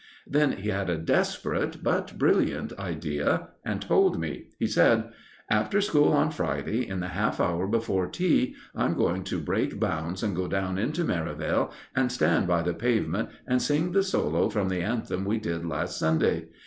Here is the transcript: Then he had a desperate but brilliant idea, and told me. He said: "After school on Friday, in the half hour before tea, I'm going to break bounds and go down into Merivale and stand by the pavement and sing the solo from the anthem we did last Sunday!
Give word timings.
Then 0.25 0.53
he 0.53 0.69
had 0.69 0.89
a 0.89 0.97
desperate 0.97 1.83
but 1.83 2.17
brilliant 2.17 2.73
idea, 2.79 3.49
and 3.63 3.79
told 3.83 4.17
me. 4.19 4.47
He 4.57 4.65
said: 4.65 5.11
"After 5.47 5.79
school 5.79 6.11
on 6.11 6.31
Friday, 6.31 6.87
in 6.89 7.01
the 7.01 7.09
half 7.09 7.39
hour 7.39 7.67
before 7.67 8.07
tea, 8.07 8.55
I'm 8.75 8.95
going 8.95 9.23
to 9.25 9.39
break 9.39 9.79
bounds 9.79 10.23
and 10.23 10.35
go 10.35 10.47
down 10.47 10.79
into 10.79 11.03
Merivale 11.03 11.71
and 11.95 12.11
stand 12.11 12.47
by 12.47 12.63
the 12.63 12.73
pavement 12.73 13.29
and 13.45 13.61
sing 13.61 13.91
the 13.91 14.01
solo 14.01 14.49
from 14.49 14.69
the 14.69 14.81
anthem 14.81 15.23
we 15.23 15.37
did 15.37 15.67
last 15.67 15.99
Sunday! 15.99 16.45